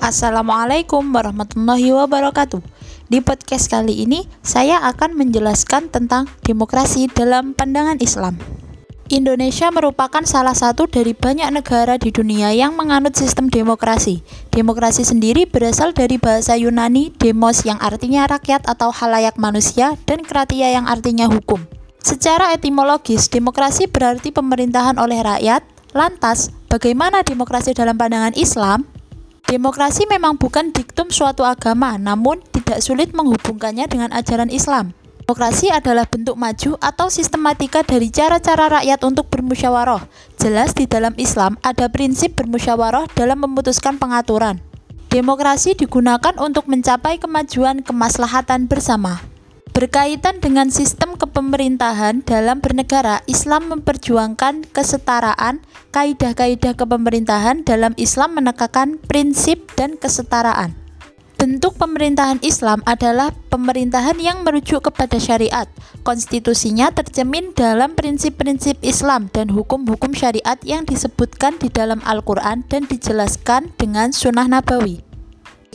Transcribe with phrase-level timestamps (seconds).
[0.00, 2.64] Assalamualaikum warahmatullahi wabarakatuh.
[3.12, 8.40] Di podcast kali ini, saya akan menjelaskan tentang demokrasi dalam pandangan Islam.
[9.12, 14.24] Indonesia merupakan salah satu dari banyak negara di dunia yang menganut sistem demokrasi.
[14.48, 20.72] Demokrasi sendiri berasal dari bahasa Yunani demos yang artinya rakyat atau halayak manusia dan kratia
[20.72, 21.60] yang artinya hukum.
[22.00, 25.60] Secara etimologis, demokrasi berarti pemerintahan oleh rakyat.
[25.92, 28.88] Lantas, bagaimana demokrasi dalam pandangan Islam?
[29.50, 34.94] Demokrasi memang bukan diktum suatu agama, namun tidak sulit menghubungkannya dengan ajaran Islam.
[35.26, 40.06] Demokrasi adalah bentuk maju atau sistematika dari cara-cara rakyat untuk bermusyawarah.
[40.38, 44.62] Jelas di dalam Islam ada prinsip bermusyawarah dalam memutuskan pengaturan.
[45.10, 49.29] Demokrasi digunakan untuk mencapai kemajuan kemaslahatan bersama.
[49.80, 55.64] Berkaitan dengan sistem kepemerintahan dalam bernegara, Islam memperjuangkan kesetaraan.
[55.88, 60.76] Kaidah-kaidah kepemerintahan dalam Islam menekankan prinsip dan kesetaraan.
[61.40, 65.64] Bentuk pemerintahan Islam adalah pemerintahan yang merujuk kepada syariat.
[66.04, 73.72] Konstitusinya tercemin dalam prinsip-prinsip Islam dan hukum-hukum syariat yang disebutkan di dalam Al-Quran dan dijelaskan
[73.80, 75.09] dengan sunnah nabawi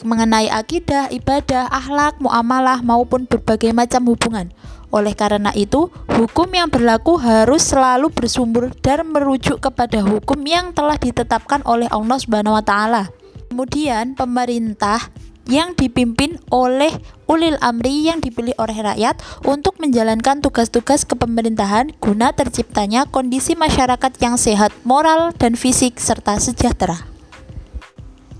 [0.03, 4.51] mengenai akidah, ibadah, akhlak, muamalah maupun berbagai macam hubungan.
[4.91, 10.95] Oleh karena itu, hukum yang berlaku harus selalu bersumber dan merujuk kepada hukum yang telah
[10.99, 13.11] ditetapkan oleh Allah Subhanahu wa taala.
[13.51, 15.11] Kemudian, pemerintah
[15.45, 16.89] yang dipimpin oleh
[17.29, 24.41] ulil amri yang dipilih oleh rakyat untuk menjalankan tugas-tugas kepemerintahan guna terciptanya kondisi masyarakat yang
[24.41, 27.14] sehat moral dan fisik serta sejahtera.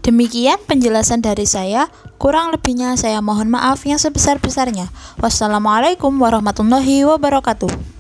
[0.06, 1.90] Demikian penjelasan dari saya.
[2.22, 4.94] Kurang lebihnya saya mohon maaf yang sebesar-besarnya.
[5.18, 7.95] Wassalamualaikum warahmatullahi wabarakatuh.